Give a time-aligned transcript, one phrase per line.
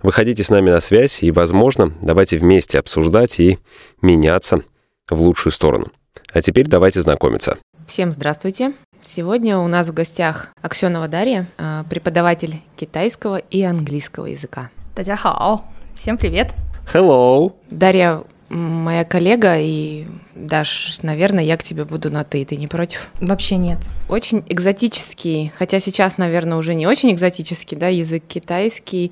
[0.00, 3.58] Выходите с нами на связь и, возможно, давайте вместе обсуждать и
[4.00, 4.62] меняться
[5.10, 5.88] в лучшую сторону.
[6.32, 7.58] А теперь давайте знакомиться.
[7.88, 8.74] Всем здравствуйте.
[9.02, 14.70] Сегодня у нас в гостях Аксенова Дарья, э, преподаватель китайского и английского языка.
[14.94, 15.62] Татьяна,
[15.96, 16.52] всем привет.
[16.92, 17.54] Hello.
[17.68, 20.06] Дарья моя коллега и
[20.38, 23.10] Даш, наверное, я к тебе буду на «ты», ты не против?
[23.20, 23.78] Вообще нет.
[24.08, 29.10] Очень экзотический, хотя сейчас, наверное, уже не очень экзотический, да, язык китайский.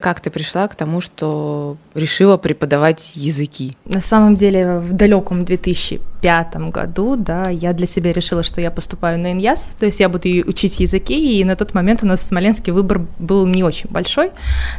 [0.00, 3.74] Как ты пришла к тому, что решила преподавать языки?
[3.86, 9.18] На самом деле, в далеком 2005 году, да, я для себя решила, что я поступаю
[9.18, 12.24] на ИНЯС, то есть я буду учить языки, и на тот момент у нас в
[12.24, 14.30] Смоленске выбор был не очень большой,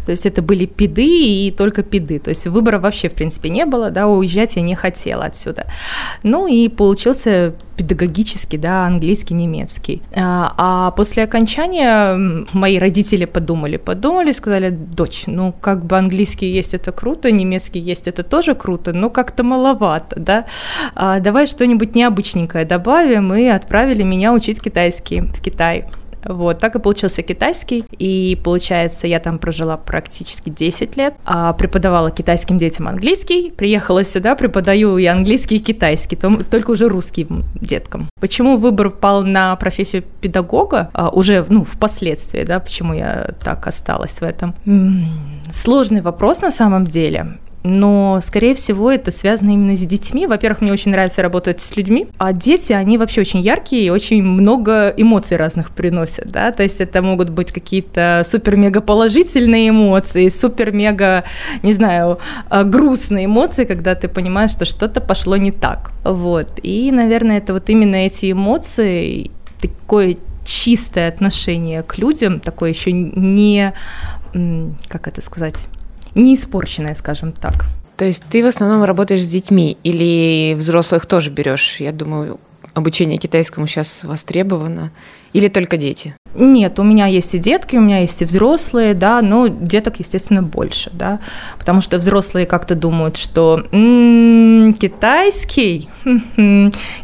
[0.06, 3.66] то есть это были пиды и только пиды, то есть выбора вообще, в принципе, не
[3.66, 5.66] было, да, уезжать я не хотела отсюда.
[6.24, 10.02] Ну и получился педагогический, да, английский, немецкий.
[10.16, 16.74] А, а после окончания мои родители подумали, подумали, сказали, дочь, ну как бы английский есть,
[16.74, 20.46] это круто, немецкий есть, это тоже круто, но как-то маловато, да,
[20.96, 25.86] а, давай что-нибудь необычненькое добавим, и отправили меня учить китайский в Китай.
[26.28, 27.86] Вот, так и получился китайский.
[27.98, 33.52] И получается, я там прожила практически 10 лет, а преподавала китайским детям английский.
[33.52, 38.10] Приехала сюда, преподаю и английский, и китайский, только уже русским деткам.
[38.20, 44.20] Почему выбор пал на профессию педагога а, уже, ну, впоследствии, да, почему я так осталась
[44.20, 44.56] в этом?
[45.52, 47.38] Сложный вопрос на самом деле
[47.68, 50.26] но, скорее всего, это связано именно с детьми.
[50.26, 54.24] Во-первых, мне очень нравится работать с людьми, а дети, они вообще очень яркие и очень
[54.24, 61.26] много эмоций разных приносят, да, то есть это могут быть какие-то супер-мега положительные эмоции, супер-мега,
[61.64, 62.20] не знаю,
[62.50, 67.54] а, грустные эмоции, когда ты понимаешь, что что-то пошло не так, вот, и, наверное, это
[67.54, 73.74] вот именно эти эмоции, такое чистое отношение к людям, такое еще не,
[74.88, 75.68] как это сказать,
[76.16, 77.66] не испорченная, скажем так.
[77.98, 81.78] То есть ты в основном работаешь с детьми или взрослых тоже берешь?
[81.80, 82.40] Я думаю,
[82.74, 84.92] обучение китайскому сейчас востребовано.
[85.34, 86.16] Или только дети?
[86.40, 90.44] Нет, у меня есть и детки, у меня есть и взрослые, да, но деток, естественно,
[90.44, 91.20] больше, да,
[91.58, 95.90] потому что взрослые как-то думают, что м-м, китайский,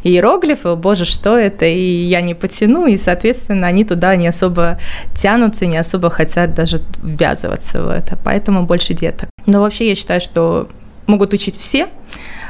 [0.03, 4.77] иероглифы, о боже, что это, и я не потяну, и, соответственно, они туда не особо
[5.15, 9.29] тянутся, не особо хотят даже ввязываться в это, поэтому больше деток.
[9.47, 10.69] Но вообще я считаю, что
[11.07, 11.87] могут учить все,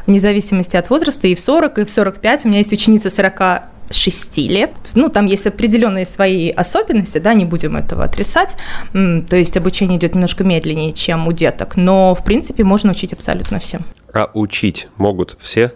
[0.05, 2.43] вне зависимости от возраста, и в 40, и в 45.
[2.43, 4.71] У меня есть ученица 40 6 лет.
[4.95, 8.55] Ну, там есть определенные свои особенности, да, не будем этого отрицать.
[8.93, 13.59] То есть обучение идет немножко медленнее, чем у деток, но, в принципе, можно учить абсолютно
[13.59, 13.85] всем.
[14.13, 15.73] А учить могут все?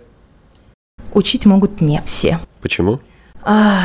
[1.13, 2.39] Учить могут не все.
[2.61, 2.99] Почему?
[3.49, 3.81] А,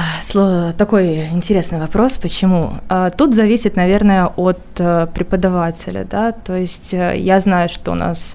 [0.76, 2.72] такой интересный вопрос, почему?
[2.88, 7.94] А, тут зависит, наверное, от э, преподавателя, да, то есть э, я знаю, что у
[7.94, 8.34] нас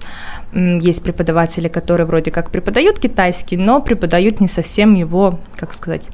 [0.54, 6.08] есть преподаватели, которые вроде как преподают китайский, но преподают не совсем его, как сказать,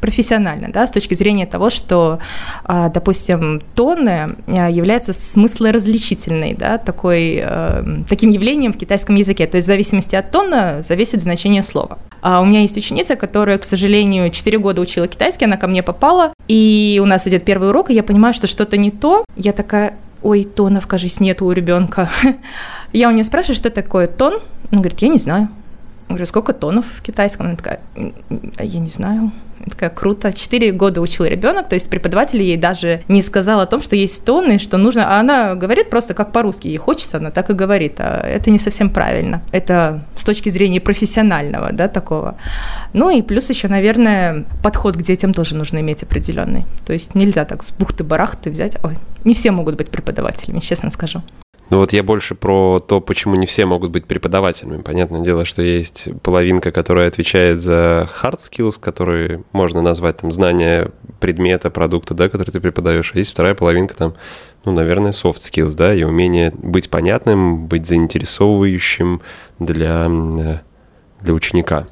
[0.00, 2.18] профессионально, да, с точки зрения того, что,
[2.64, 9.46] а, допустим, тоны а, являются смыслоразличительной, да, такой, э, таким явлением в китайском языке.
[9.46, 11.98] То есть в зависимости от тона зависит значение слова.
[12.20, 15.82] А у меня есть ученица, которая, к сожалению, 4 года учила китайский, она ко мне
[15.82, 19.24] попала, и у нас идет первый урок, и я понимаю, что что-то не то.
[19.36, 22.10] Я такая, ой, тонов, кажется, нету у ребенка.
[22.92, 24.38] Я у нее спрашиваю, что такое тон.
[24.70, 25.48] Она говорит, я не знаю.
[26.08, 27.46] Говорю, сколько тонов в китайском?
[27.46, 27.80] Она такая,
[28.58, 29.30] я не знаю.
[29.60, 30.32] Я такая, круто.
[30.32, 34.24] Четыре года учил ребенок, то есть преподаватель ей даже не сказал о том, что есть
[34.24, 35.16] тоны, что нужно.
[35.16, 36.68] А она говорит просто как по-русски.
[36.68, 37.96] Ей хочется, она так и говорит.
[37.98, 39.42] А это не совсем правильно.
[39.52, 42.38] Это с точки зрения профессионального, да, такого.
[42.94, 46.64] Ну и плюс еще, наверное, подход к детям тоже нужно иметь определенный.
[46.86, 48.76] То есть нельзя так с бухты-барахты взять.
[48.82, 51.22] Ой, не все могут быть преподавателями, честно скажу.
[51.70, 54.80] Ну вот я больше про то, почему не все могут быть преподавателями.
[54.80, 60.90] Понятное дело, что есть половинка, которая отвечает за hard skills, которые можно назвать там знание
[61.20, 63.12] предмета, продукта, да, который ты преподаешь.
[63.14, 64.14] А есть вторая половинка там,
[64.64, 69.20] ну, наверное, soft skills, да, и умение быть понятным, быть заинтересовывающим
[69.58, 70.08] для,
[71.20, 71.86] для ученика.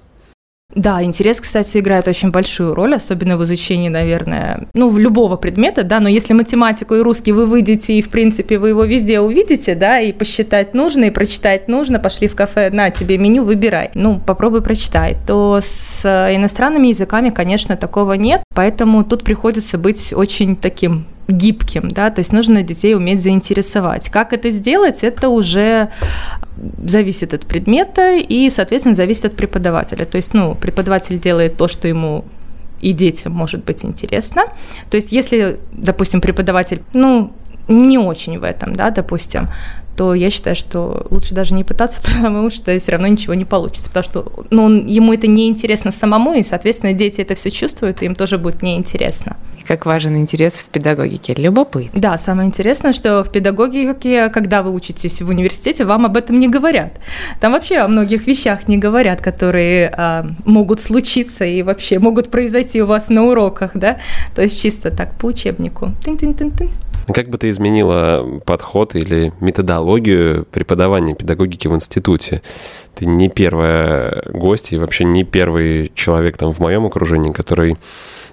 [0.75, 5.85] Да, интерес, кстати, играет очень большую роль, особенно в изучении, наверное, ну, в любого предмета,
[5.85, 9.75] да, но если математику и русский вы выйдете, и, в принципе, вы его везде увидите,
[9.75, 13.91] да, и посчитать нужно, и прочитать нужно, пошли в кафе, на тебе меню, выбирай.
[13.95, 15.17] Ну, попробуй прочитай.
[15.27, 22.11] То с иностранными языками, конечно, такого нет, поэтому тут приходится быть очень таким гибким, да,
[22.11, 24.09] то есть нужно детей уметь заинтересовать.
[24.11, 25.91] Как это сделать, это уже
[26.85, 30.05] зависит от предмета и, соответственно, зависит от преподавателя.
[30.05, 32.25] То есть, ну, преподаватель делает то, что ему
[32.81, 34.43] и детям может быть интересно.
[34.91, 37.33] То есть, если, допустим, преподаватель, ну,
[37.69, 39.49] не очень в этом, да, допустим,
[39.97, 43.89] то я считаю, что лучше даже не пытаться, потому что все равно ничего не получится,
[43.89, 48.07] потому что ну, ему это не интересно самому, и, соответственно, дети это все чувствуют, и
[48.07, 49.37] им тоже будет неинтересно.
[49.59, 51.35] И как важен интерес в педагогике?
[51.35, 52.01] Любопытно.
[52.01, 56.49] Да, самое интересное, что в педагогике, когда вы учитесь в университете, вам об этом не
[56.49, 56.93] говорят.
[57.41, 62.83] Там вообще о многих вещах не говорят, которые а, могут случиться и вообще могут произойти
[62.83, 63.99] у вас на уроках, да,
[64.35, 65.93] то есть чисто так по учебнику.
[66.05, 66.71] Тын-тын-тын-тын.
[67.13, 72.43] Как бы ты изменила подход или методологию преподавания педагогики в институте?
[72.95, 77.77] Ты не первая гость и вообще не первый человек там в моем окружении, который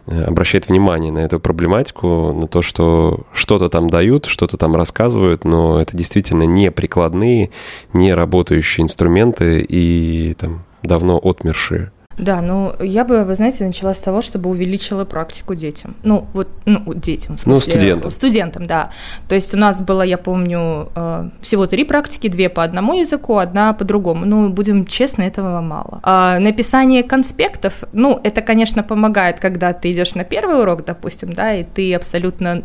[0.08, 5.46] э, обращает внимание на эту проблематику, на то, что что-то там дают, что-то там рассказывают,
[5.46, 7.52] но это действительно не прикладные,
[7.94, 11.93] не работающие инструменты и там давно отмершие.
[12.18, 15.96] Да, ну я бы, вы знаете, начала с того, чтобы увеличила практику детям.
[16.04, 17.74] Ну, вот, ну, детям, в ну, смысле.
[17.74, 18.12] Ну, студентам.
[18.12, 18.92] Студентам, да.
[19.28, 23.38] То есть у нас было, я помню, э, всего три практики, две по одному языку,
[23.38, 24.26] одна по другому.
[24.26, 26.00] Ну, будем честны, этого мало.
[26.04, 31.54] А написание конспектов, ну, это, конечно, помогает, когда ты идешь на первый урок, допустим, да,
[31.54, 32.62] и ты абсолютно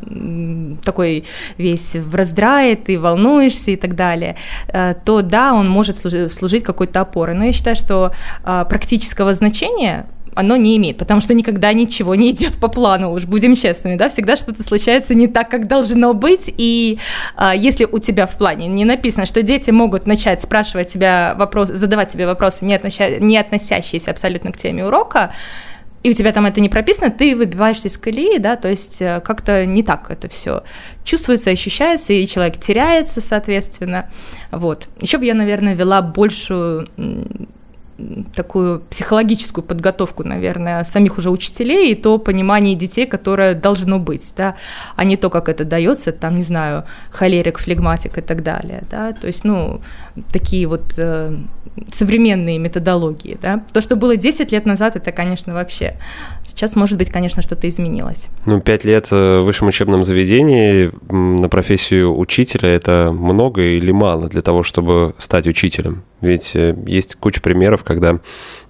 [0.84, 1.24] такой
[1.56, 4.36] весь в раздрае, ты волнуешься и так далее,
[4.68, 5.96] э, то да, он может
[6.32, 7.34] служить какой-то опорой.
[7.34, 8.12] Но я считаю, что
[8.44, 10.06] а, практического значения
[10.38, 14.08] оно не имеет, потому что никогда ничего не идет по плану, уж будем честными, да,
[14.08, 17.00] всегда что-то случается не так, как должно быть, и
[17.34, 21.70] а, если у тебя в плане не написано, что дети могут начать спрашивать тебя вопрос,
[21.70, 25.32] задавать тебе вопросы, не, относя, не относящиеся абсолютно к теме урока,
[26.04, 29.20] и у тебя там это не прописано, ты выбиваешься из колеи, да, то есть э,
[29.24, 30.62] как-то не так это все
[31.02, 34.08] чувствуется, ощущается, и человек теряется, соответственно,
[34.52, 34.88] вот.
[35.00, 36.88] Еще бы я, наверное, вела большую
[38.34, 44.54] такую психологическую подготовку, наверное, самих уже учителей и то понимание детей, которое должно быть, да,
[44.96, 49.12] а не то, как это дается, там, не знаю, холерик, флегматик и так далее, да,
[49.12, 49.80] то есть, ну,
[50.32, 51.36] такие вот э,
[51.92, 53.64] современные методологии, да.
[53.72, 55.96] То, что было 10 лет назад, это, конечно, вообще.
[56.46, 58.28] Сейчас, может быть, конечно, что-то изменилось.
[58.46, 64.42] Ну, 5 лет в высшем учебном заведении на профессию учителя– это много или мало для
[64.42, 66.02] того, чтобы стать учителем?
[66.20, 68.18] Ведь э, есть куча примеров, когда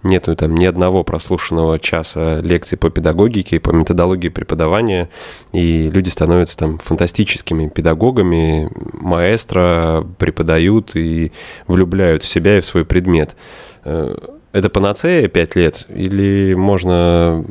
[0.03, 5.09] нету там ни одного прослушанного часа лекций по педагогике, по методологии преподавания,
[5.53, 11.33] и люди становятся там фантастическими педагогами, маэстро, преподают и
[11.67, 13.37] влюбляют в себя и в свой предмет.
[13.85, 14.15] Э,
[14.53, 17.45] это панацея 5 лет или можно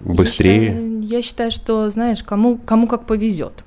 [0.00, 0.66] быстрее?
[0.66, 3.64] Я считаю, я считаю что, знаешь, кому, кому как повезет.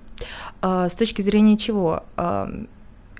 [0.61, 2.03] А, с точки зрения чего?
[2.15, 2.49] А,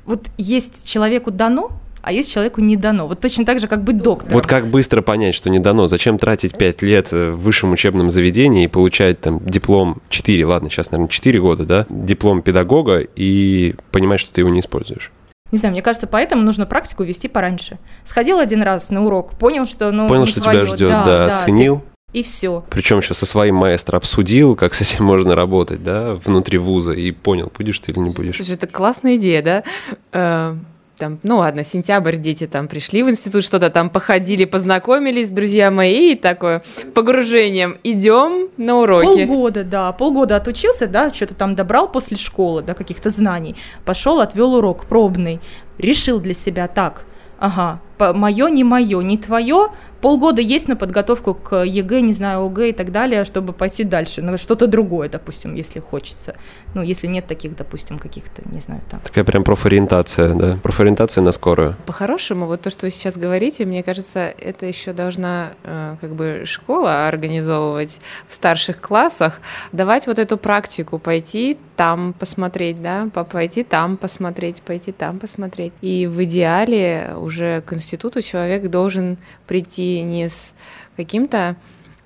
[0.06, 1.72] вот есть человеку дано,
[2.02, 3.08] а есть человеку не дано.
[3.08, 4.34] Вот точно так же, как быть доктором.
[4.34, 5.88] Вот как быстро понять, что не дано?
[5.88, 10.92] Зачем тратить 5 лет в высшем учебном заведении и получать там диплом 4, ладно, сейчас,
[10.92, 15.12] наверное, 4 года, да, диплом педагога и понимать, что ты его не используешь?
[15.52, 17.78] Не знаю, мне кажется, поэтому нужно практику вести пораньше.
[18.04, 20.66] Сходил один раз на урок, понял, что ну понял, что твое.
[20.66, 21.78] тебя ждет, да, да, да оценил.
[21.78, 22.20] Ты...
[22.20, 22.64] И все.
[22.70, 27.12] Причем еще со своим маэстро обсудил, как с этим можно работать, да, внутри вуза, и
[27.12, 28.38] понял, будешь ты или не будешь.
[28.38, 29.64] Слушай, это классная идея,
[30.12, 30.56] да?
[30.98, 36.14] Там, ну ладно, сентябрь, дети там пришли в институт, что-то там походили, познакомились, друзья мои,
[36.14, 36.64] и такое
[36.96, 39.28] погружением идем на уроки.
[39.28, 44.56] Полгода, да, полгода отучился, да, что-то там добрал после школы, да, каких-то знаний, пошел, отвел
[44.56, 45.40] урок пробный,
[45.78, 47.06] решил для себя так,
[47.38, 49.70] ага, мое, не мое, не твое,
[50.02, 54.22] полгода есть на подготовку к ЕГЭ, не знаю, ОГЭ и так далее, чтобы пойти дальше,
[54.22, 56.36] на что-то другое, допустим, если хочется.
[56.74, 59.00] Ну, если нет таких, допустим, каких-то, не знаю, там.
[59.02, 60.58] Такая прям профориентация, да?
[60.62, 61.76] Профориентация на скорую.
[61.86, 66.44] По-хорошему, вот то, что вы сейчас говорите, мне кажется, это еще должна э, как бы
[66.46, 69.40] школа организовывать в старших классах,
[69.72, 75.74] давать вот эту практику, пойти там посмотреть, да, пойти там посмотреть, пойти там посмотреть.
[75.82, 79.18] И в идеале уже к институту человек должен
[79.48, 80.56] прийти не с
[80.98, 81.56] каким-то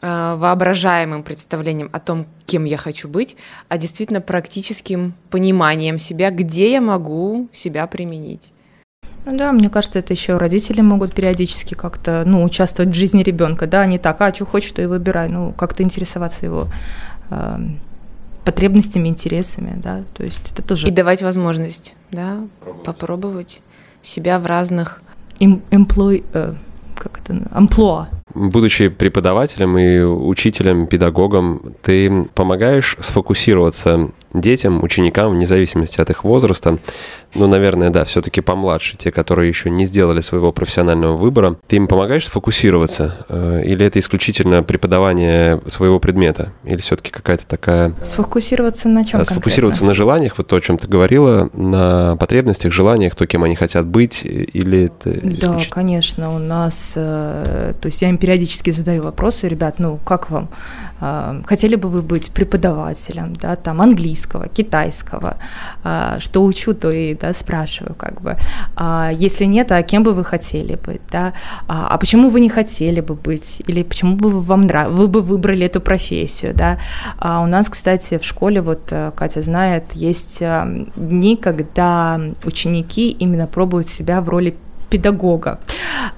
[0.01, 3.35] э, воображаемым представлением о том, кем я хочу быть,
[3.67, 8.53] а действительно практическим пониманием себя, где я могу себя применить.
[9.25, 13.65] Ну да, мне кажется, это еще родители могут периодически как-то, ну, участвовать в жизни ребенка,
[13.65, 16.67] да, не так, а что хочешь, то и выбирай, ну, как-то интересоваться его
[17.31, 17.57] э,
[18.45, 20.87] потребностями, интересами, да, то есть это тоже...
[20.87, 23.61] И давать возможность, да, попробовать, попробовать
[24.01, 25.01] себя в разных...
[25.41, 26.23] Эмплой,
[26.95, 28.07] как это, амплуа.
[28.33, 36.77] Будучи преподавателем и учителем, педагогом, ты помогаешь сфокусироваться детям, ученикам, вне зависимости от их возраста,
[37.33, 41.87] ну, наверное, да, все-таки помладше, те, которые еще не сделали своего профессионального выбора, ты им
[41.87, 43.25] помогаешь сфокусироваться?
[43.29, 46.51] Э, или это исключительно преподавание своего предмета?
[46.65, 47.93] Или все-таки какая-то такая...
[48.01, 53.15] Сфокусироваться на чем Сфокусироваться на желаниях, вот то, о чем ты говорила, на потребностях, желаниях,
[53.15, 56.93] то, кем они хотят быть, или это Да, конечно, у нас...
[56.97, 60.49] Э, то есть я им периодически задаю вопросы, ребят, ну, как вам?
[60.99, 63.81] Э, хотели бы вы быть преподавателем, да, там,
[64.21, 65.37] английского, китайского?
[66.19, 68.37] Что учу, то и да, спрашиваю, как бы,
[68.75, 71.33] а, если нет, а кем бы вы хотели быть, да,
[71.67, 74.91] а, а почему вы не хотели бы быть, или почему бы вам нрав...
[74.91, 76.77] вы бы выбрали эту профессию, да,
[77.19, 83.11] а у нас, кстати, в школе, вот э, Катя знает, есть э, дни, когда ученики
[83.11, 84.55] именно пробуют себя в роли
[84.91, 85.57] педагога.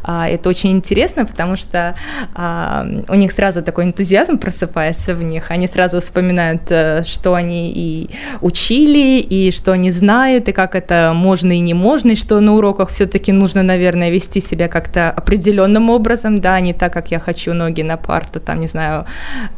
[0.03, 1.95] А, это очень интересно, потому что
[2.35, 7.71] а, у них сразу такой энтузиазм просыпается в них, они сразу вспоминают, э, что они
[7.71, 8.09] и
[8.41, 12.53] учили, и что они знают, и как это можно и не можно, и что на
[12.53, 17.53] уроках все-таки нужно, наверное, вести себя как-то определенным образом, да, не так, как я хочу
[17.53, 19.05] ноги на парту, там, не знаю,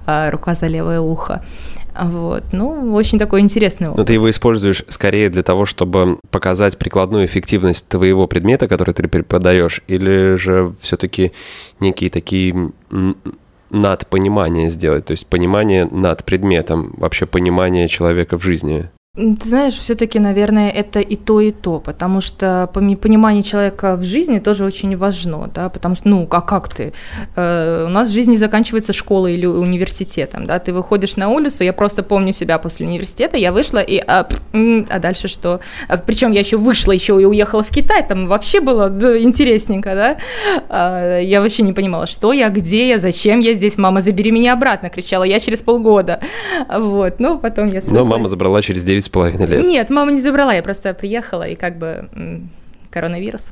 [0.06, 1.42] а, рука за левое ухо.
[2.00, 2.44] Вот.
[2.52, 3.98] Ну, очень такой интересный опыт.
[3.98, 9.08] Но ты его используешь скорее для того, чтобы показать прикладную эффективность твоего предмета, который ты
[9.08, 11.32] преподаешь, или же все-таки
[11.80, 12.72] некие такие
[13.70, 18.90] над понимание сделать, то есть понимание над предметом, вообще понимание человека в жизни?
[19.16, 24.40] Ты знаешь, все-таки, наверное, это и то, и то, потому что понимание человека в жизни
[24.40, 26.92] тоже очень важно, да, потому что, ну, а как ты?
[27.38, 31.72] Э, у нас жизнь не заканчивается школой или университетом, да, ты выходишь на улицу, я
[31.72, 34.28] просто помню себя после университета, я вышла и, а,
[34.90, 35.62] а дальше что?
[35.88, 39.96] А, причем я еще вышла, еще и уехала в Китай, там вообще было да, интересненько,
[39.96, 40.18] да,
[40.68, 44.52] а, я вообще не понимала, что я, где я, зачем я здесь, мама, забери меня
[44.52, 46.20] обратно, кричала я через полгода,
[46.70, 47.80] вот, ну, потом я...
[47.88, 49.64] Но мама забрала через 9 с половиной лет.
[49.66, 52.10] Нет, мама не забрала, я просто приехала и как бы
[52.92, 53.52] коронавирус.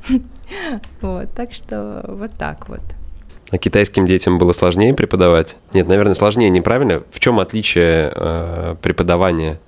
[1.00, 2.82] вот, так что вот так вот.
[3.50, 5.56] А китайским детям было сложнее преподавать?
[5.72, 7.02] Нет, наверное, сложнее, неправильно.
[7.10, 9.60] В чем отличие э, преподавания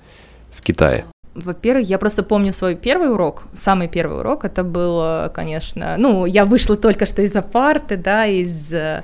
[0.53, 1.05] в Китае?
[1.37, 6.47] Во-первых, я просто помню свой первый урок, самый первый урок, это был, конечно, ну, я
[6.47, 9.03] вышла только что из-за парты, да, из, э,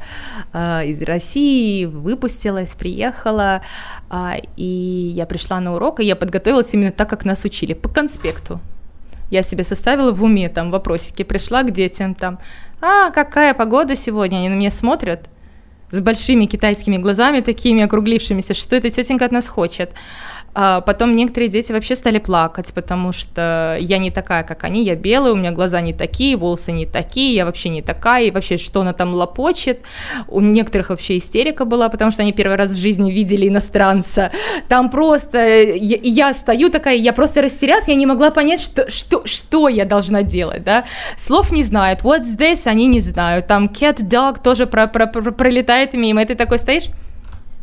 [0.55, 3.61] из России, выпустилась, приехала,
[4.11, 7.91] э, и я пришла на урок, и я подготовилась именно так, как нас учили, по
[7.91, 8.61] конспекту.
[9.31, 12.39] Я себе составила в уме там вопросики, пришла к детям там,
[12.81, 15.29] а, какая погода сегодня, они на меня смотрят,
[15.93, 19.93] с большими китайскими глазами такими округлившимися, что эта тетенька от нас хочет.
[20.55, 24.97] А потом некоторые дети вообще стали плакать, потому что я не такая, как они, я
[24.97, 28.59] белая, у меня глаза не такие, волосы не такие, я вообще не такая, и вообще
[28.59, 29.81] что она там лопочет.
[30.29, 34.31] У некоторых вообще истерика была, потому что они первый раз в жизни видели иностранца.
[34.69, 39.23] Там просто я, я стою такая, я просто растерялась, я не могла понять, что, что,
[39.25, 40.85] что я должна делать, да.
[41.17, 43.47] Слов не знают, what's this, они не знают.
[43.47, 46.89] Там cat, dog тоже про, про, про, пролетает мимо, и ты такой стоишь,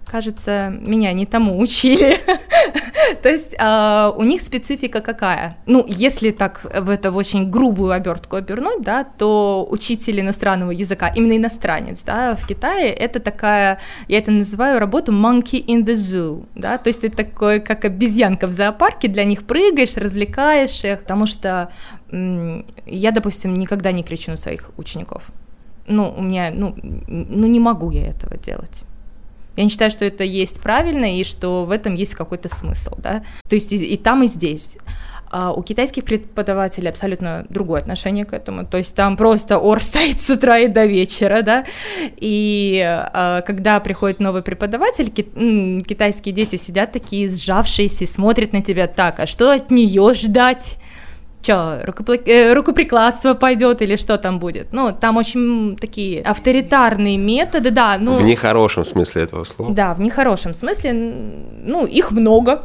[0.09, 2.17] кажется, меня не тому учили.
[3.21, 5.57] То есть э, у них специфика какая?
[5.65, 11.37] Ну, если так в это очень грубую обертку обернуть, да, то учитель иностранного языка, именно
[11.37, 16.77] иностранец, да, в Китае это такая, я это называю работу monkey in the zoo, да,
[16.77, 21.71] то есть это такое, как обезьянка в зоопарке, для них прыгаешь, развлекаешь их, потому что
[22.85, 25.23] я, допустим, никогда не кричу на своих учеников.
[25.87, 26.75] Ну, у меня, ну,
[27.07, 28.85] ну не могу я этого делать.
[29.55, 33.23] Я не считаю, что это есть правильно и что в этом есть какой-то смысл, да.
[33.47, 34.77] То есть и, и там, и здесь.
[35.31, 38.65] А у китайских преподавателей абсолютно другое отношение к этому.
[38.65, 41.65] То есть там просто ор стоит с утра и до вечера, да.
[42.17, 48.87] И а, когда приходит новый преподаватель, ки- китайские дети сидят такие сжавшиеся, смотрят на тебя
[48.87, 50.77] так, а что от нее ждать?
[51.41, 52.22] Что, рукопли...
[52.25, 54.74] Э, рукоприкладство пойдет или что там будет.
[54.74, 57.98] Ну, там очень такие авторитарные методы, да.
[58.00, 59.74] Ну, в нехорошем смысле этого слова.
[59.74, 62.63] Да, в нехорошем смысле, ну, их много.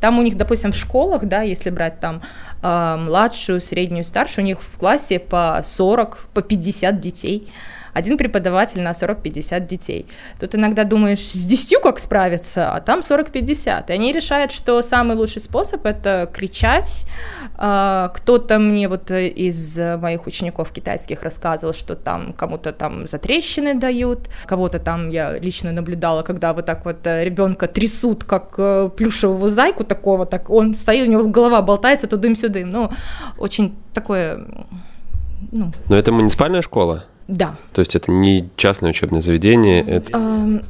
[0.00, 2.20] Там у них, допустим, в школах, да, если брать там
[2.62, 7.48] э, младшую, среднюю, старшую, у них в классе по 40, по 50 детей.
[7.94, 10.06] Один преподаватель на 40-50 детей.
[10.38, 13.84] Тут иногда думаешь, с 10 как справиться, а там 40-50.
[13.88, 17.06] И они решают, что самый лучший способ— это кричать.
[17.56, 24.28] А, кто-то мне вот из моих учеников китайских рассказывал, что там кому-то там затрещины дают,
[24.46, 29.48] кого-то там я лично наблюдала, когда вот так вот э, ребенка трясут, как э, плюшевого
[29.48, 32.70] зайку такого, так он стоит, у него голова болтается тудым-сюдым.
[32.70, 32.90] Ну,
[33.38, 34.44] очень такое...
[35.52, 35.72] Ну.
[35.88, 37.04] Но это муниципальная школа?
[37.26, 37.56] Да.
[37.72, 40.18] То есть это не частное учебное заведение, это...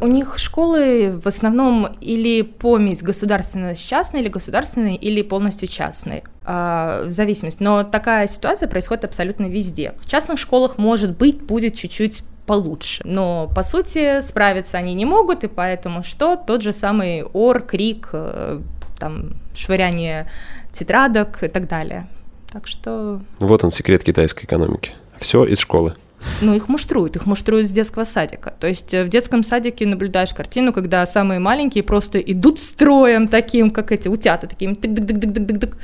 [0.00, 6.23] У них школы в основном или помесь государственной с частной, или государственной, или полностью частной,
[6.44, 7.62] uh, в зависимости.
[7.62, 9.94] Но такая ситуация происходит абсолютно везде.
[10.00, 13.02] В частных школах, может быть, будет чуть-чуть получше.
[13.04, 16.37] Но, по сути, справиться они не могут, и поэтому что?
[16.37, 18.61] Тот же самый ор, крик, э,
[18.99, 20.30] там, швыряние
[20.73, 22.08] тетрадок и так далее.
[22.52, 23.20] Так что...
[23.38, 24.92] Вот он, секрет китайской экономики.
[25.18, 25.94] Все из школы.
[26.40, 28.54] Ну, их муштруют, их муштруют с детского садика.
[28.59, 33.71] То есть э, в детском садике наблюдаешь картину, когда самые маленькие просто идут строем таким,
[33.71, 35.76] как эти утята, таким тык дык дык дык дык дык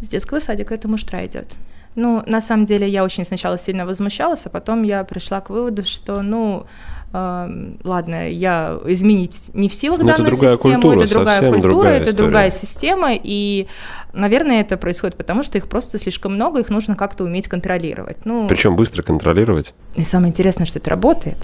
[0.00, 1.46] С детского садика это муштра идет.
[1.94, 5.84] Ну, на самом деле, я очень сначала сильно возмущалась, а потом я пришла к выводу,
[5.84, 6.66] что, ну,
[7.12, 11.96] ладно, я изменить не в силах ну, данную это систему, культура, это другая культура, другая
[12.00, 12.24] это история.
[12.24, 13.68] другая система, и,
[14.12, 18.16] наверное, это происходит потому, что их просто слишком много, их нужно как-то уметь контролировать.
[18.24, 19.74] Ну, Причем быстро контролировать.
[19.94, 21.38] И самое интересное, что это работает.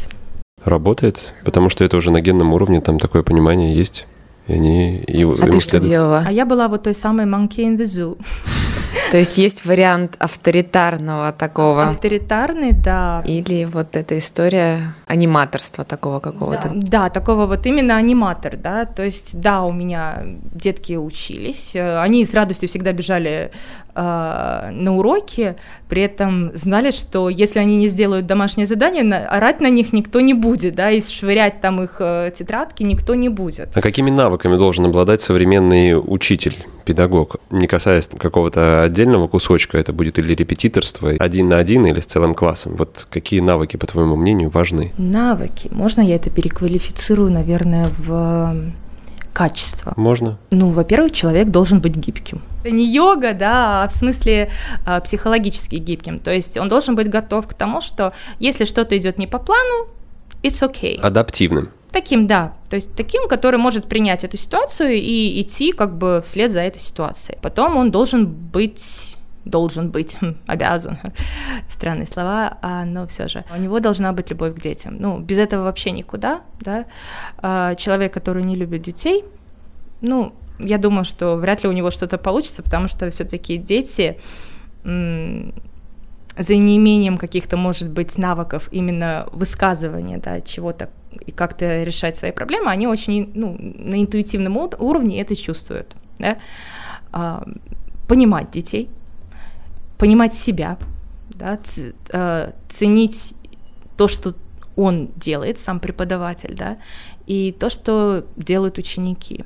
[0.64, 4.06] Работает, потому что это уже на генном уровне, там такое понимание есть.
[4.48, 6.24] И они, и, а ты что делала?
[6.26, 8.18] А я была вот той самой monkey in the zoo.
[9.10, 11.88] То есть есть вариант авторитарного такого.
[11.88, 13.22] Авторитарный, да.
[13.26, 16.70] Или вот эта история аниматорства такого какого-то.
[16.74, 18.84] Да, да, такого вот именно аниматор, да.
[18.84, 20.22] То есть, да, у меня
[20.54, 23.50] детки учились, они с радостью всегда бежали
[23.94, 25.56] э, на уроки,
[25.88, 30.20] при этом знали, что если они не сделают домашнее задание, на, орать на них никто
[30.20, 33.76] не будет, да, и швырять там их э, тетрадки никто не будет.
[33.76, 40.18] А какими навыками должен обладать современный учитель, педагог, не касаясь какого-то отдельного кусочка, это будет
[40.18, 42.76] или репетиторство один на один, или с целым классом.
[42.76, 44.92] Вот какие навыки, по твоему мнению, важны?
[44.98, 45.68] Навыки.
[45.70, 48.72] Можно я это переквалифицирую, наверное, в
[49.32, 49.94] качество.
[49.96, 50.38] Можно.
[50.50, 52.42] Ну, во-первых, человек должен быть гибким.
[52.62, 54.50] Это не йога, да, а в смысле
[54.84, 56.18] а, психологически гибким.
[56.18, 59.88] То есть он должен быть готов к тому, что если что-то идет не по плану,
[60.42, 61.00] it's okay.
[61.00, 61.70] Адаптивным.
[61.92, 62.52] Таким, да.
[62.68, 66.80] То есть таким, который может принять эту ситуацию и идти как бы вслед за этой
[66.80, 67.38] ситуацией.
[67.42, 70.98] Потом он должен быть должен быть, обязан,
[71.68, 73.44] странные слова, а, но все же.
[73.56, 74.96] У него должна быть любовь к детям.
[74.98, 76.84] Ну, без этого вообще никуда, да.
[77.38, 79.24] А, человек, который не любит детей,
[80.02, 84.18] ну, я думаю, что вряд ли у него что-то получится, потому что все-таки дети
[84.84, 90.90] за неимением каких-то, может быть, навыков именно высказывания, да, чего-то
[91.26, 96.38] и как-то решать свои проблемы, они очень, ну, на интуитивном уровне это чувствуют, да.
[97.12, 97.44] А,
[98.06, 98.88] понимать детей,
[99.98, 100.78] понимать себя,
[101.30, 101.58] да,
[102.12, 103.34] э, ценить
[103.96, 104.34] то, что
[104.76, 106.78] он делает, сам преподаватель, да,
[107.26, 109.44] и то, что делают ученики.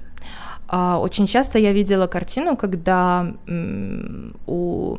[0.68, 3.34] А, очень часто я видела картину, когда
[4.46, 4.98] у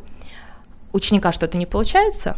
[0.93, 2.37] ученика что-то не получается,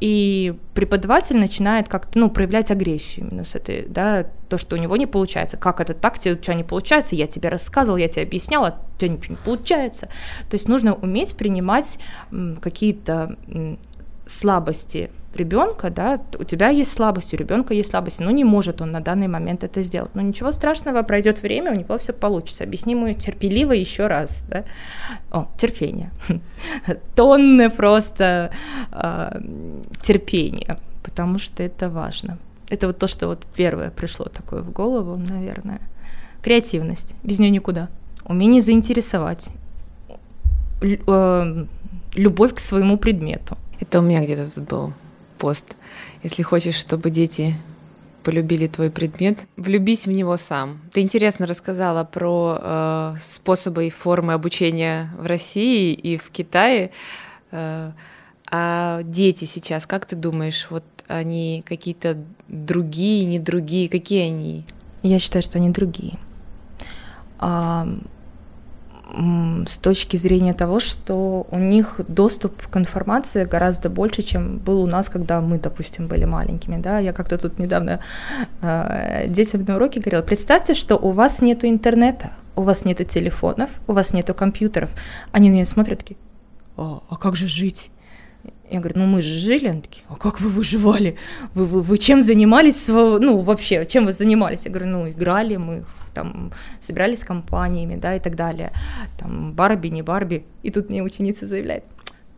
[0.00, 4.96] и преподаватель начинает как-то, ну, проявлять агрессию именно с этой, да, то, что у него
[4.96, 5.56] не получается.
[5.56, 7.16] Как это так, у тебя не получается?
[7.16, 10.06] Я тебе рассказывал, я тебе объясняла, у тебя ничего не получается.
[10.50, 11.98] То есть нужно уметь принимать
[12.60, 13.36] какие-то
[14.26, 18.90] слабости ребенка, да, у тебя есть слабость, у ребенка есть слабости, но не может он
[18.90, 20.14] на данный момент это сделать.
[20.14, 22.64] Но ничего страшного, пройдет время, у него все получится.
[22.64, 24.64] Объясни ему терпеливо еще раз, да.
[25.30, 26.10] О, терпение.
[27.14, 28.50] Тонны просто
[28.92, 29.40] э,
[30.02, 32.38] терпения, потому что это важно.
[32.68, 35.80] Это вот то, что вот первое пришло такое в голову, наверное.
[36.42, 37.88] Креативность, без нее никуда.
[38.24, 39.50] Умение заинтересовать,
[40.80, 41.66] э,
[42.14, 43.56] любовь к своему предмету.
[43.80, 44.92] Это у меня где-то тут был
[45.38, 45.76] пост.
[46.22, 47.54] Если хочешь, чтобы дети
[48.22, 50.80] полюбили твой предмет, влюбись в него сам.
[50.92, 56.90] Ты интересно рассказала про э, способы и формы обучения в России и в Китае.
[57.52, 57.92] Э,
[58.50, 62.18] а дети сейчас, как ты думаешь, вот они какие-то
[62.48, 64.64] другие, не другие, какие они?
[65.02, 66.18] Я считаю, что они другие
[69.66, 74.86] с точки зрения того, что у них доступ к информации гораздо больше, чем был у
[74.86, 76.76] нас, когда мы, допустим, были маленькими.
[76.76, 76.98] Да?
[76.98, 78.00] Я как-то тут недавно
[78.62, 83.70] э, детям на уроке говорила, представьте, что у вас нет интернета, у вас нет телефонов,
[83.86, 84.90] у вас нет компьютеров.
[85.32, 86.16] Они на меня смотрят такие,
[86.76, 87.90] а, а как же жить?
[88.70, 89.68] Я говорю, ну мы же жили.
[89.68, 91.16] Они такие, а как вы выживали?
[91.54, 92.88] Вы, вы, вы чем занимались?
[92.88, 94.64] Ну, вообще, чем вы занимались?
[94.64, 98.72] Я говорю, ну, играли мы, там, собирались с компаниями, да, и так далее.
[99.18, 100.44] Там, Барби, не Барби.
[100.62, 101.84] И тут мне ученица заявляет,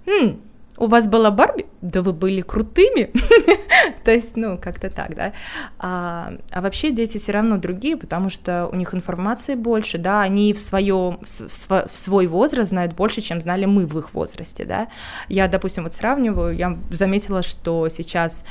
[0.07, 0.41] хм,
[0.77, 1.67] у вас была Барби?
[1.81, 3.11] Да вы были крутыми.
[4.05, 5.33] То есть, ну, как-то так, да.
[5.79, 10.53] А, а вообще дети все равно другие, потому что у них информации больше, да, они
[10.53, 14.89] в своем, в, в свой возраст знают больше, чем знали мы в их возрасте, да.
[15.29, 18.45] Я, допустим, вот сравниваю, я заметила, что сейчас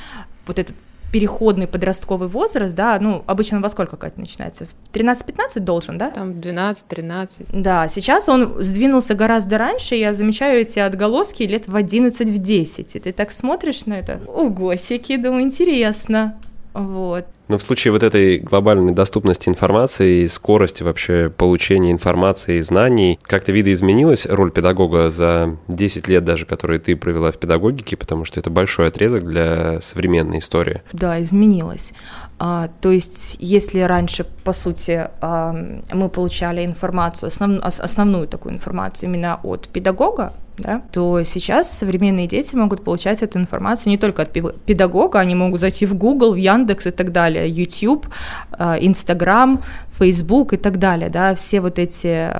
[0.46, 0.76] вот этот
[1.12, 4.66] переходный подростковый возраст, да, ну, обычно во сколько как начинается?
[4.92, 6.10] 13-15 должен, да?
[6.10, 7.48] Там 12-13.
[7.52, 12.96] Да, сейчас он сдвинулся гораздо раньше, я замечаю эти отголоски лет в 11 в 10,
[12.96, 16.38] и ты так смотришь на это, ого, сики, думаю, интересно,
[16.74, 17.26] вот.
[17.48, 23.18] Но в случае вот этой глобальной доступности информации и скорости вообще получения информации и знаний,
[23.22, 28.38] как-то видоизменилась роль педагога за 10 лет даже, которые ты провела в педагогике, потому что
[28.38, 30.82] это большой отрезок для современной истории.
[30.92, 31.94] Да, изменилась.
[32.38, 35.52] А, то есть, если раньше, по сути, а,
[35.92, 42.54] мы получали информацию, основ, основную такую информацию именно от педагога, да, то сейчас современные дети
[42.54, 46.86] могут получать эту информацию не только от педагога, они могут зайти в Google, в Яндекс
[46.86, 48.06] и так далее, YouTube,
[48.52, 49.62] а, Instagram,
[49.98, 52.30] Facebook и так далее, да, все вот эти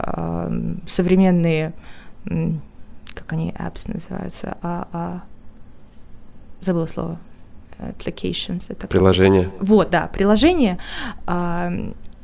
[0.88, 1.72] современные,
[2.24, 5.22] как они, apps называются, а, а,
[6.61, 7.18] забыла слово,
[7.78, 8.66] applications.
[8.68, 9.50] Это приложение.
[9.61, 10.78] Вот, да, приложение.
[11.26, 11.72] А,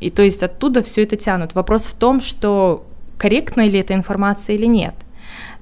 [0.01, 1.55] и то есть оттуда все это тянут.
[1.55, 2.85] Вопрос в том, что
[3.19, 4.95] корректна ли эта информация или нет.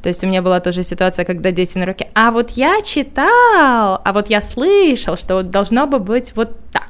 [0.02, 4.00] То есть у меня была тоже ситуация, когда дети на руке, а вот я читал,
[4.04, 6.82] а вот я слышал, что вот должно бы быть вот так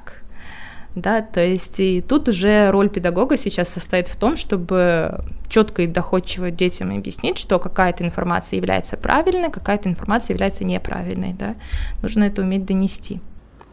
[0.95, 5.87] да, то есть и тут уже роль педагога сейчас состоит в том, чтобы четко и
[5.87, 11.55] доходчиво детям объяснить, что какая-то информация является правильной, какая-то информация является неправильной, да,
[12.03, 13.21] нужно это уметь донести.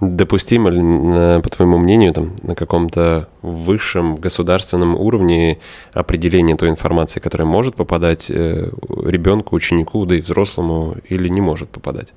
[0.01, 5.59] Допустимо ли, по твоему мнению, там, на каком-то высшем государственном уровне
[5.93, 8.71] определение той информации, которая может попадать э,
[9.05, 12.13] ребенку, ученику, да и взрослому, или не может попадать?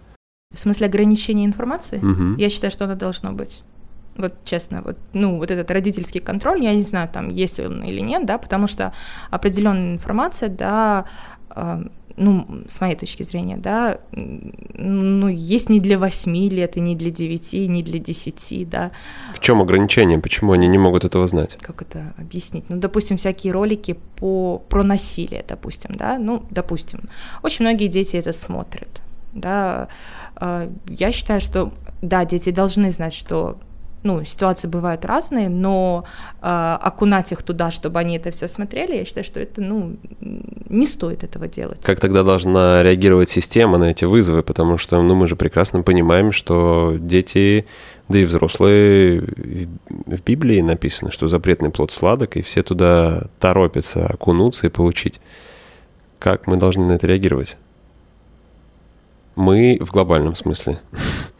[0.54, 1.98] В смысле ограничения информации?
[1.98, 2.38] Угу.
[2.38, 3.62] Я считаю, что оно должно быть
[4.16, 8.00] вот честно, вот, ну, вот этот родительский контроль, я не знаю, там, есть он или
[8.00, 8.92] нет, да, потому что
[9.30, 11.06] определенная информация, да,
[11.54, 11.84] э,
[12.16, 17.10] ну, с моей точки зрения, да, ну, есть не для 8 лет, и не для
[17.10, 18.90] 9, и не для 10, да.
[19.34, 20.18] В чем ограничение?
[20.18, 21.56] Почему они не могут этого знать?
[21.60, 22.64] Как это объяснить?
[22.68, 27.08] Ну, допустим, всякие ролики по, про насилие, допустим, да, ну, допустим.
[27.42, 29.88] Очень многие дети это смотрят, да.
[30.36, 31.72] А, я считаю, что,
[32.02, 33.58] да, дети должны знать, что
[34.02, 36.04] ну, ситуации бывают разные, но
[36.40, 39.96] э, окунать их туда, чтобы они это все смотрели, я считаю, что это, ну,
[40.68, 41.80] не стоит этого делать.
[41.82, 44.42] Как тогда должна реагировать система на эти вызовы?
[44.42, 47.66] Потому что, ну, мы же прекрасно понимаем, что дети,
[48.08, 54.66] да и взрослые, в Библии написано, что запретный плод сладок, и все туда торопятся окунуться
[54.66, 55.20] и получить.
[56.18, 57.56] Как мы должны на это реагировать?
[59.36, 60.80] Мы в глобальном смысле.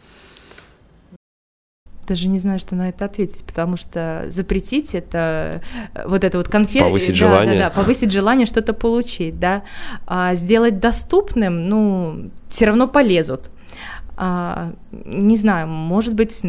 [2.05, 5.61] даже не знаю, что на это ответить, потому что запретить это
[5.93, 6.81] э, вот это вот конфет...
[6.83, 7.59] Повысить да, желание.
[7.59, 9.63] Да, да, повысить желание что-то получить, да.
[10.05, 13.49] А сделать доступным, ну, все равно полезут.
[14.15, 16.41] А, не знаю, может быть,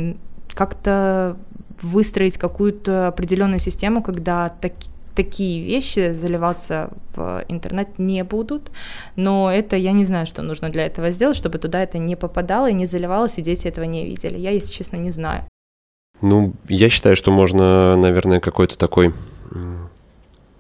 [0.53, 1.37] как-то
[1.83, 8.70] выстроить какую-то определенную систему, когда такие такие вещи заливаться в интернет не будут,
[9.16, 12.70] но это я не знаю, что нужно для этого сделать, чтобы туда это не попадало
[12.70, 14.38] и не заливалось, и дети этого не видели.
[14.38, 15.44] Я, если честно, не знаю.
[16.20, 19.12] Ну, я считаю, что можно, наверное, какой-то такой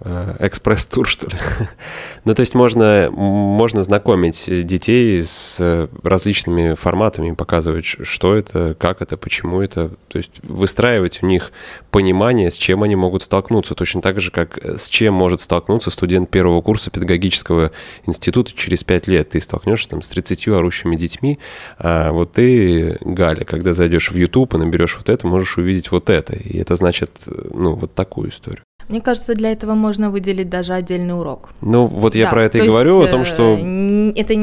[0.04, 1.36] экспресс-тур, что ли.
[2.24, 9.16] ну, то есть можно, можно знакомить детей с различными форматами, показывать, что это, как это,
[9.16, 9.90] почему это.
[10.08, 11.52] То есть выстраивать у них
[11.90, 13.74] понимание, с чем они могут столкнуться.
[13.74, 17.72] Точно так же, как с чем может столкнуться студент первого курса педагогического
[18.06, 19.30] института через пять лет.
[19.30, 21.38] Ты столкнешься там с 30 орущими детьми,
[21.78, 26.10] а вот ты, Галя, когда зайдешь в YouTube и наберешь вот это, можешь увидеть вот
[26.10, 26.34] это.
[26.34, 28.64] И это значит, ну, вот такую историю.
[28.88, 31.50] Мне кажется, для этого можно выделить даже отдельный урок.
[31.60, 33.58] Ну, вот я да, про это и говорю, есть, о том, что...
[33.58, 34.34] Э, это,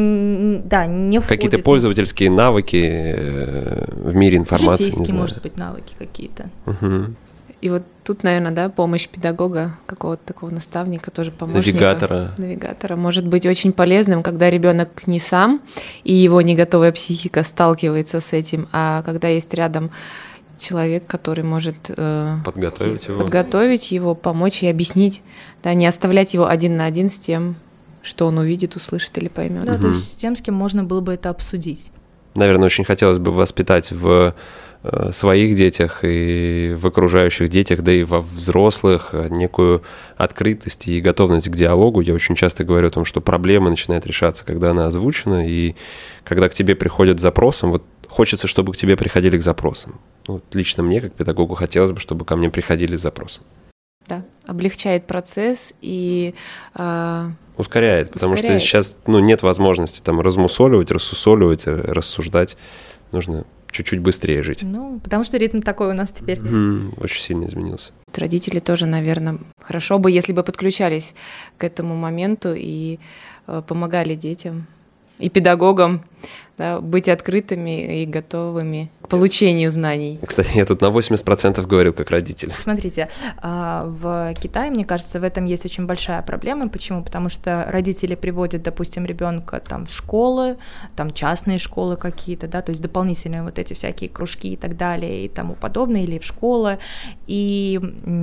[0.68, 5.22] да, не Какие-то пользовательские навыки э, в мире информации, Житейские, не знаю.
[5.22, 6.50] может быть, навыки какие-то.
[6.66, 7.16] Угу.
[7.62, 11.78] И вот тут, наверное, да, помощь педагога, какого-то такого наставника, тоже помощника.
[11.78, 12.32] Навигатора.
[12.38, 15.62] Навигатора может быть очень полезным, когда ребенок не сам,
[16.04, 19.92] и его не готовая психика сталкивается с этим, а когда есть рядом
[20.62, 25.22] человек, который может э, подготовить его, подготовить его, помочь и объяснить,
[25.64, 27.56] да, не оставлять его один на один с тем,
[28.02, 29.66] что он увидит, услышит или поймет.
[29.66, 31.92] Да, то есть с тем, с кем можно было бы это обсудить.
[32.36, 34.36] Наверное, очень хотелось бы воспитать в
[34.84, 39.84] э, своих детях и в окружающих детях, да и во взрослых э, некую
[40.16, 42.00] открытость и готовность к диалогу.
[42.00, 45.76] Я очень часто говорю о том, что проблема начинает решаться, когда она озвучена, и
[46.24, 50.00] когда к тебе приходят с запросом, вот хочется, чтобы к тебе приходили к запросам.
[50.28, 53.44] Вот лично мне, как педагогу, хотелось бы, чтобы ко мне приходили с запросом.
[54.08, 56.34] Да, облегчает процесс и...
[56.76, 58.62] Э, ускоряет, потому ускоряет.
[58.62, 62.58] что сейчас ну, нет возможности там размусоливать, рассусоливать, э, рассуждать.
[63.12, 64.64] Нужно чуть-чуть быстрее жить.
[64.64, 66.40] Ну, потому что ритм такой у нас теперь.
[66.40, 67.92] Mm, очень сильно изменился.
[68.14, 71.14] Родители тоже, наверное, хорошо бы, если бы подключались
[71.58, 73.00] к этому моменту и
[73.48, 74.68] э, помогали детям
[75.20, 76.04] и педагогам
[76.62, 80.20] да, быть открытыми и готовыми к получению знаний.
[80.26, 82.54] Кстати, я тут на 80% говорил как родитель.
[82.58, 83.10] Смотрите,
[83.42, 86.70] а, в Китае, мне кажется, в этом есть очень большая проблема.
[86.70, 87.04] Почему?
[87.04, 90.58] Потому что родители приводят, допустим, ребенка там в школы,
[90.96, 95.26] там частные школы какие-то, да, то есть дополнительные вот эти всякие кружки и так далее
[95.26, 96.78] и тому подобное, или в школы,
[97.26, 97.80] и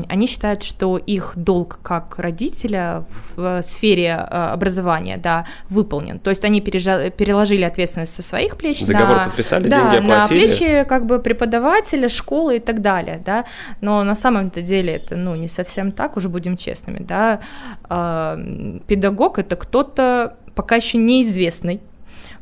[0.09, 6.21] они считают, что их долг как родителя в сфере а, образования, да, выполнен.
[6.21, 10.18] То есть они переложили ответственность со своих плеч Договор на, подписали, да, деньги оплатили.
[10.18, 13.44] на плечи как бы преподавателя, школы и так далее, да,
[13.81, 17.40] но на самом-то деле это, ну, не совсем так, уже будем честными, да,
[17.88, 21.81] э, педагог это кто-то пока еще неизвестный,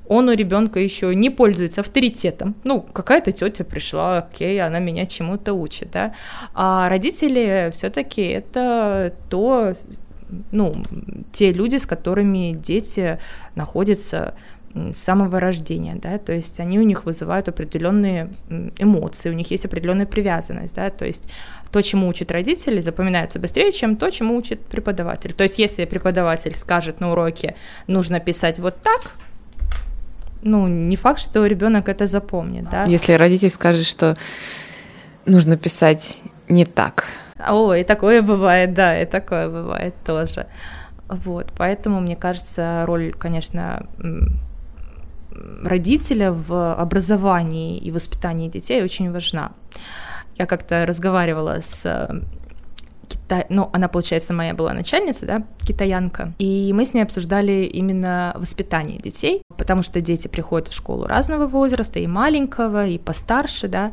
[0.08, 2.54] он у ребенка еще не пользуется авторитетом.
[2.64, 6.14] Ну, какая-то тетя пришла, окей, она меня чему-то учит, да.
[6.54, 9.72] А родители все-таки это то,
[10.52, 10.74] ну,
[11.32, 13.18] те люди, с которыми дети
[13.54, 14.34] находятся
[14.94, 18.30] с самого рождения, да, то есть они у них вызывают определенные
[18.78, 21.28] эмоции, у них есть определенная привязанность, да, то есть
[21.70, 25.32] то, чему учат родители, запоминается быстрее, чем то, чему учит преподаватель.
[25.32, 27.54] То есть если преподаватель скажет на уроке,
[27.86, 29.12] нужно писать вот так,
[30.42, 32.84] ну, не факт, что ребенок это запомнит, да.
[32.84, 34.16] Если родитель скажет, что
[35.24, 37.06] нужно писать не так.
[37.38, 40.46] О, и такое бывает, да, и такое бывает тоже.
[41.08, 43.86] Вот, поэтому, мне кажется, роль, конечно,
[45.62, 49.52] родителя в образовании и воспитании детей очень важна.
[50.36, 52.20] Я как-то разговаривала с э,
[53.08, 58.32] Китай, ну, она, получается, моя была начальница, да, китаянка, и мы с ней обсуждали именно
[58.36, 63.92] воспитание детей, потому что дети приходят в школу разного возраста, и маленького, и постарше, да.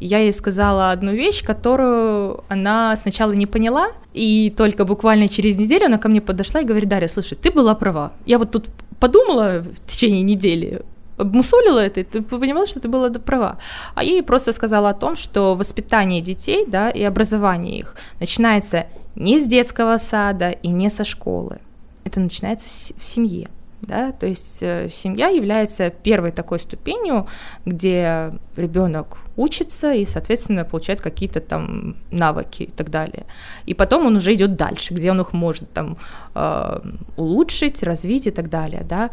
[0.00, 5.86] Я ей сказала одну вещь, которую она сначала не поняла, и только буквально через неделю
[5.86, 8.68] она ко мне подошла и говорит, Дарья, слушай, ты была права, я вот тут
[9.00, 10.82] подумала в течение недели,
[11.16, 13.58] обмусолила это, ты понимала, что ты была права.
[13.94, 19.40] А ей просто сказала о том, что воспитание детей, да, и образование их начинается не
[19.40, 21.58] с детского сада и не со школы.
[22.04, 23.48] Это начинается в семье.
[23.80, 27.28] Да, то есть э, семья является первой такой ступенью,
[27.64, 33.26] где ребенок учится и, соответственно, получает какие-то там навыки и так далее.
[33.66, 35.96] И потом он уже идет дальше, где он их может там
[36.34, 36.80] э,
[37.16, 39.10] улучшить, развить и так далее, да.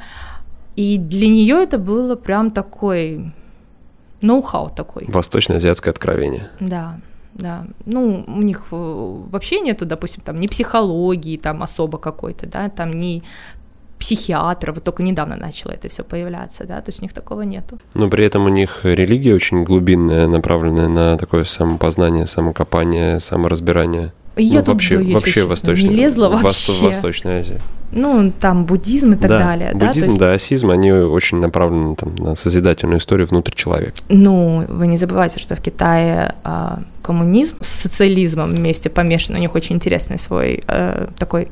[0.75, 3.31] И для нее это было прям такой
[4.21, 5.05] ноу-хау такой.
[5.07, 6.49] Восточно-азиатское откровение.
[6.59, 6.99] Да,
[7.35, 7.67] да.
[7.85, 8.75] Ну, у них э,
[9.29, 13.23] вообще нету, допустим, там ни психологии там особо какой-то, да, там ни
[13.99, 17.79] психиатра, вот только недавно начало это все появляться, да, то есть у них такого нету.
[17.93, 24.11] Но при этом у них религия очень глубинная, направленная на такое самопознание, самокопание, саморазбирание.
[24.37, 26.87] Я ну, вообще, если вообще восточная, не лезла вообще.
[26.87, 27.61] Восточная Азия.
[27.91, 29.71] Ну, там буддизм и так да, далее.
[29.73, 30.45] Буддизм, да, да, есть...
[30.45, 33.95] асизм, они очень направлены там, на созидательную историю внутрь человека.
[34.09, 39.35] Ну, вы не забывайте, что в Китае а, коммунизм с социализмом вместе помешан.
[39.35, 41.47] У них очень интересный свой а, такой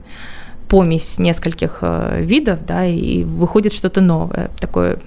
[0.74, 4.98] помесь нескольких э, видов, да, и выходит что-то новое, такое,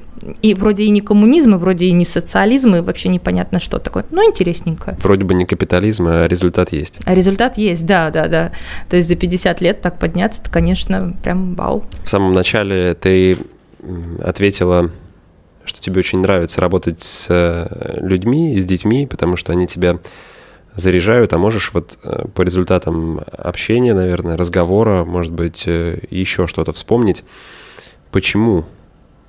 [0.41, 4.05] и вроде и не коммунизм, и вроде и не социализм, и вообще непонятно, что такое,
[4.13, 4.97] но интересненько.
[5.03, 7.01] Вроде бы не капитализм, а результат есть.
[7.05, 8.53] А результат есть, да, да, да.
[8.89, 11.83] То есть за 50 лет так подняться, это, конечно, прям вау.
[12.05, 13.37] В самом начале ты
[14.23, 14.93] ответила
[15.65, 19.99] что тебе очень нравится работать с э, людьми, с детьми, потому что они тебя
[20.77, 26.73] заряжают, а можешь вот э, по результатам общения, наверное, разговора, может быть, э, еще что-то
[26.73, 27.25] вспомнить.
[28.11, 28.65] Почему?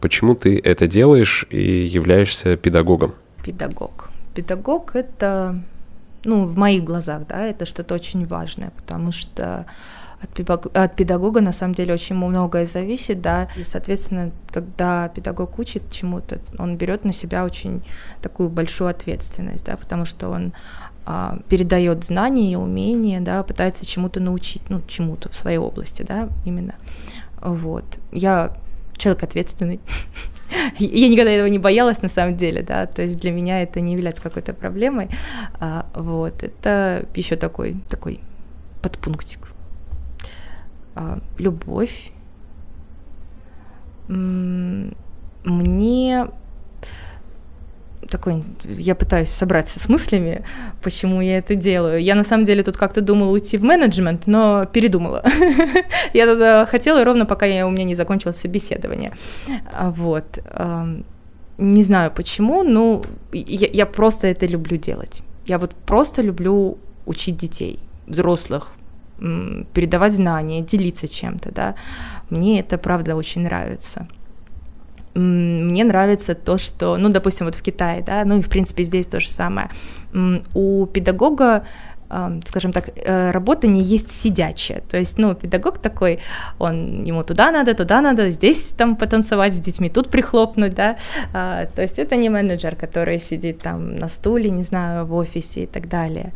[0.01, 3.15] Почему ты это делаешь и являешься педагогом?
[3.43, 4.09] Педагог.
[4.35, 5.59] Педагог— это,
[6.23, 9.65] ну, в моих глазах, да, это что-то очень важное, потому что
[10.73, 16.39] от педагога на самом деле очень многое зависит, да, и, соответственно, когда педагог учит чему-то,
[16.57, 17.83] он берет на себя очень
[18.21, 20.53] такую большую ответственность, да, потому что он
[21.09, 26.27] а, передает знания и умения, да, пытается чему-то научить, ну, чему-то в своей области, да,
[26.43, 26.75] именно.
[27.41, 27.85] Вот.
[28.11, 28.57] Я
[28.97, 29.79] человек ответственный.
[30.79, 33.93] Я никогда этого не боялась на самом деле, да, то есть для меня это не
[33.93, 35.07] является какой-то проблемой.
[35.61, 38.19] А, вот, это еще такой, такой
[38.81, 39.47] подпунктик.
[40.93, 42.11] А, любовь.
[44.09, 44.57] Мне
[48.07, 50.43] такой, я пытаюсь собраться с мыслями,
[50.81, 52.01] почему я это делаю.
[52.01, 55.23] Я на самом деле тут как-то думала уйти в менеджмент, но передумала.
[56.13, 59.11] я туда хотела ровно пока у меня не закончилось собеседование.
[59.73, 60.39] А вот.
[61.57, 63.01] Не знаю почему, но
[63.33, 65.21] я просто это люблю делать.
[65.47, 68.73] Я вот просто люблю учить детей, взрослых,
[69.73, 71.75] передавать знания, делиться чем-то, да.
[72.29, 74.07] Мне это, правда, очень нравится
[75.17, 79.07] мне нравится то, что, ну, допустим, вот в Китае, да, ну и, в принципе, здесь
[79.07, 79.69] то же самое.
[80.53, 81.63] У педагога
[82.45, 84.79] скажем так, э, работа не есть сидячая.
[84.79, 86.19] То есть, ну, педагог такой,
[86.59, 90.95] он, ему туда надо, туда надо, здесь там потанцевать с детьми, тут прихлопнуть, да.
[91.33, 95.63] А, то есть это не менеджер, который сидит там на стуле, не знаю, в офисе
[95.63, 96.31] и так далее.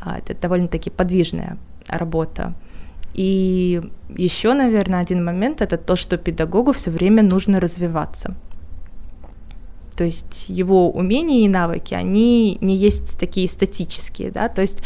[0.00, 1.56] А, это довольно-таки подвижная
[1.88, 2.52] работа.
[3.16, 3.80] И
[4.18, 8.34] еще, наверное, один момент это то, что педагогу все время нужно развиваться.
[9.96, 14.82] То есть его умения и навыки, они не есть такие статические, да, то есть,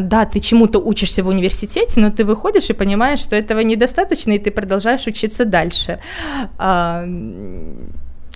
[0.00, 4.38] да, ты чему-то учишься в университете, но ты выходишь и понимаешь, что этого недостаточно, и
[4.40, 6.00] ты продолжаешь учиться дальше.
[6.58, 7.04] А,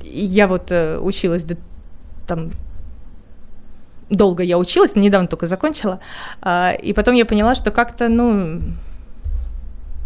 [0.05, 1.57] я вот э, училась до,
[2.29, 2.53] там
[4.09, 5.99] долго я училась, недавно только закончила,
[6.41, 8.61] а, и потом я поняла, что как-то, ну,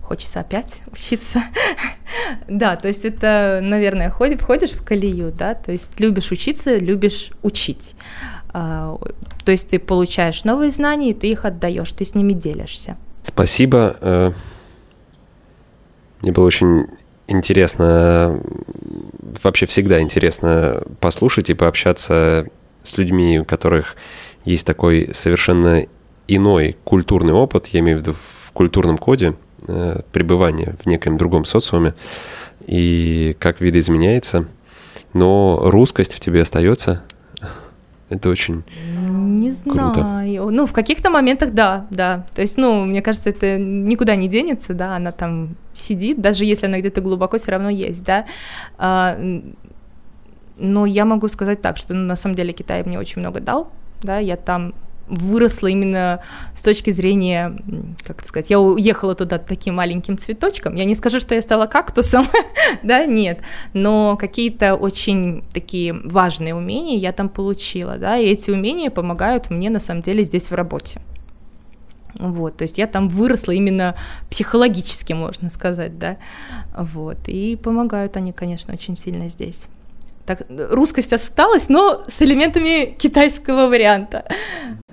[0.07, 1.43] хочется опять учиться.
[2.49, 7.31] да, то есть это, наверное, ходишь, входишь в колею, да, то есть любишь учиться, любишь
[7.43, 7.95] учить.
[8.51, 8.99] А,
[9.45, 12.97] то есть ты получаешь новые знания, и ты их отдаешь, ты с ними делишься.
[13.23, 13.97] Спасибо.
[14.01, 14.33] Э,
[16.23, 16.87] мне было очень
[17.27, 18.41] интересно,
[19.43, 22.47] вообще всегда интересно послушать и пообщаться
[22.83, 23.97] с людьми, у которых
[24.45, 25.85] есть такой совершенно
[26.29, 29.35] иной культурный опыт, я имею в виду в культурном коде–
[30.13, 31.95] пребывания в некоем другом социуме
[32.67, 34.47] и как видоизменяется.
[35.13, 37.03] Но русскость в тебе остается.
[38.11, 38.65] Это очень
[39.37, 39.93] не знаю.
[39.93, 40.51] Круто.
[40.51, 42.27] Ну, в каких-то моментах да, да.
[42.35, 46.67] То есть, ну, мне кажется, это никуда не денется, да, она там сидит, даже если
[46.67, 48.27] она где-то глубоко все равно есть, да.
[48.79, 49.17] А,
[50.59, 53.71] но я могу сказать так, что ну, на самом деле Китай мне очень много дал,
[54.03, 54.75] да, я там
[55.09, 56.21] выросла именно
[56.55, 57.57] с точки зрения,
[58.05, 60.75] как сказать, я уехала туда таким маленьким цветочком.
[60.75, 62.27] Я не скажу, что я стала кактусом,
[62.83, 63.41] да, нет,
[63.73, 69.71] но какие-то очень такие важные умения я там получила, да, и эти умения помогают мне
[69.71, 71.01] на самом деле здесь в работе.
[72.19, 73.95] Вот, то есть я там выросла именно
[74.31, 76.17] психологически, можно сказать, да,
[76.77, 79.69] вот, и помогают они, конечно, очень сильно здесь.
[80.27, 84.25] Так, русскость осталась, но с элементами китайского варианта.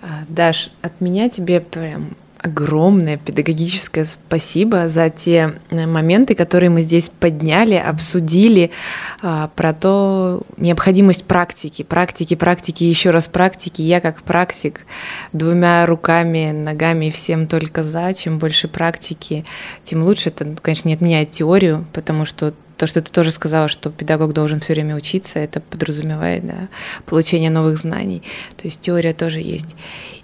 [0.03, 6.81] А, Даш, от меня тебе прям огромное педагогическое спасибо за те э, моменты, которые мы
[6.81, 8.71] здесь подняли, обсудили
[9.21, 13.81] а, про то необходимость практики, практики, практики, еще раз практики.
[13.81, 14.85] Я как практик
[15.31, 18.13] двумя руками, ногами всем только за.
[18.13, 19.45] Чем больше практики,
[19.83, 20.27] тем лучше.
[20.27, 24.59] Это, конечно, не отменяет теорию, потому что то, что ты тоже сказала, что педагог должен
[24.59, 26.69] все время учиться, это подразумевает да,
[27.05, 28.23] получение новых знаний.
[28.57, 29.75] То есть теория тоже есть.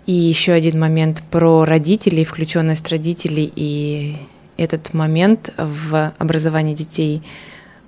[0.05, 4.17] И еще один момент про родителей, включенность родителей и
[4.57, 7.23] этот момент в образовании детей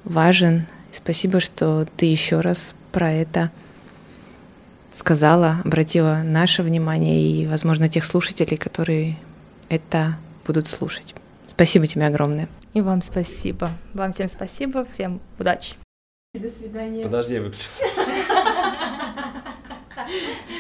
[0.04, 0.68] важен.
[0.92, 3.52] Спасибо, что ты еще раз про это
[4.92, 9.18] сказала, обратила наше внимание и, возможно, тех слушателей, которые
[9.70, 11.16] это будут слушать.
[11.48, 12.48] Спасибо тебе огромное.
[12.74, 13.70] И вам спасибо.
[13.94, 15.76] Вам всем спасибо, всем удачи.
[16.34, 17.04] До свидания.
[17.04, 17.68] Подожди, я выключу.